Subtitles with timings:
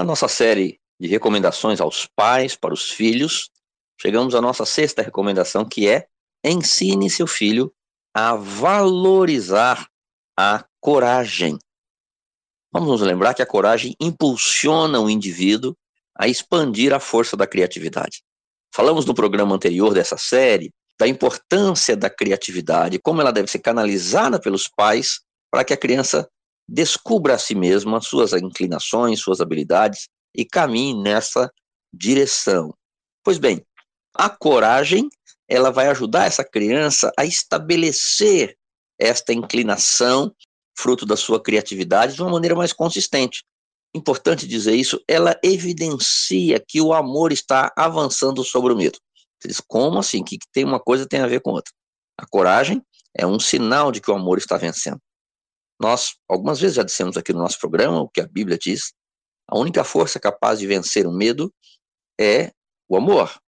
[0.00, 3.50] Na nossa série de recomendações aos pais para os filhos,
[4.00, 6.06] chegamos à nossa sexta recomendação, que é
[6.42, 7.70] ensine seu filho
[8.14, 9.86] a valorizar
[10.38, 11.58] a coragem.
[12.72, 15.76] Vamos nos lembrar que a coragem impulsiona o indivíduo
[16.16, 18.22] a expandir a força da criatividade.
[18.74, 24.40] Falamos no programa anterior dessa série da importância da criatividade, como ela deve ser canalizada
[24.40, 25.20] pelos pais
[25.50, 26.26] para que a criança
[26.70, 31.50] descubra a si mesma suas inclinações, suas habilidades e caminhe nessa
[31.92, 32.72] direção.
[33.24, 33.66] Pois bem,
[34.14, 35.08] a coragem,
[35.48, 38.56] ela vai ajudar essa criança a estabelecer
[38.98, 40.32] esta inclinação,
[40.78, 43.42] fruto da sua criatividade, de uma maneira mais consistente.
[43.92, 48.98] Importante dizer isso, ela evidencia que o amor está avançando sobre o medo.
[49.44, 50.22] Diz, como assim?
[50.22, 51.72] Que tem uma coisa tem a ver com outra?
[52.16, 52.80] A coragem
[53.16, 55.00] é um sinal de que o amor está vencendo.
[55.80, 58.92] Nós, algumas vezes já dissemos aqui no nosso programa o que a Bíblia diz.
[59.48, 61.52] A única força capaz de vencer o medo
[62.20, 62.52] é
[62.86, 63.30] o amor.
[63.30, 63.40] A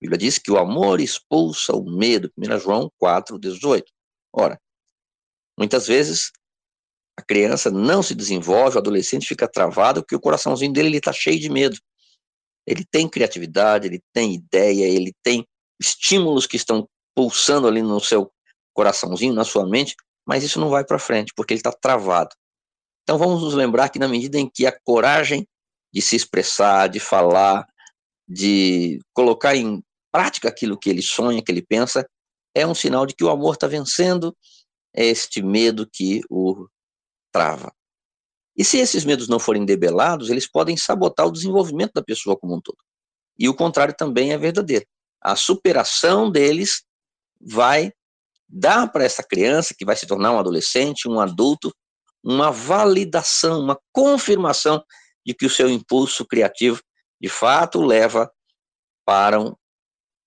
[0.00, 2.30] Bíblia diz que o amor expulsa o medo.
[2.38, 3.92] 1 João 4, 18.
[4.32, 4.60] Ora,
[5.58, 6.30] muitas vezes
[7.18, 11.40] a criança não se desenvolve, o adolescente fica travado porque o coraçãozinho dele está cheio
[11.40, 11.76] de medo.
[12.64, 15.44] Ele tem criatividade, ele tem ideia, ele tem
[15.80, 18.30] estímulos que estão pulsando ali no seu
[18.72, 22.34] coraçãozinho, na sua mente, mas isso não vai para frente, porque ele está travado.
[23.02, 25.46] Então vamos nos lembrar que na medida em que a coragem
[25.92, 27.66] de se expressar, de falar,
[28.28, 32.04] de colocar em prática aquilo que ele sonha, que ele pensa,
[32.54, 34.36] é um sinal de que o amor está vencendo
[34.92, 36.66] este medo que o
[37.32, 37.72] trava.
[38.56, 42.56] E se esses medos não forem debelados, eles podem sabotar o desenvolvimento da pessoa como
[42.56, 42.78] um todo.
[43.38, 44.86] E o contrário também é verdadeiro.
[45.20, 46.82] A superação deles
[47.38, 47.92] vai
[48.48, 51.74] dar para essa criança, que vai se tornar um adolescente, um adulto,
[52.22, 54.82] uma validação, uma confirmação
[55.24, 56.80] de que o seu impulso criativo,
[57.20, 58.30] de fato, leva
[59.04, 59.54] para um,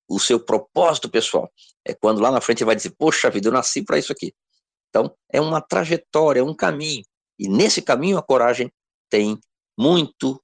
[0.09, 1.52] o seu propósito pessoal.
[1.85, 4.34] É quando lá na frente vai dizer: Poxa vida, eu nasci para isso aqui.
[4.90, 7.03] Então, é uma trajetória, é um caminho.
[7.38, 8.72] E nesse caminho a coragem
[9.09, 9.40] tem
[9.78, 10.41] muito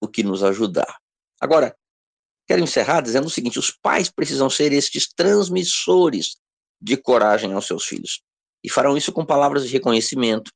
[0.00, 0.98] o que nos ajudar.
[1.40, 1.74] Agora,
[2.46, 6.36] quero encerrar dizendo o seguinte: os pais precisam ser estes transmissores
[6.82, 8.20] de coragem aos seus filhos.
[8.64, 10.50] E farão isso com palavras de reconhecimento,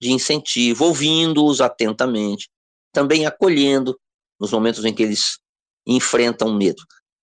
[0.00, 2.48] de incentivo, ouvindo-os atentamente,
[2.92, 3.98] também acolhendo
[4.38, 5.38] nos momentos em que eles
[5.86, 6.82] enfrentam medo.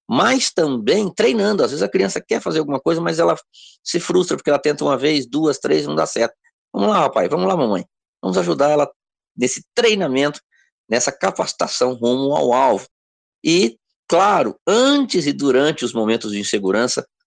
[0.10, 1.64] Mas também treinando.
[1.64, 3.36] Às vezes a criança quer fazer alguma coisa, mas ela
[3.84, 6.36] se frustra porque ela tenta uma vez, duas, três, não dá certo.
[6.74, 7.86] Vamos lá, papai, vamos lá, mamãe.
[8.22, 8.90] Vamos ajudar ela
[9.36, 10.40] nesse treinamento,
[10.90, 12.88] nessa capacitação rumo ao alvo.
[13.44, 13.78] E,
[14.08, 17.06] claro, antes e durante os momentos de insegurança,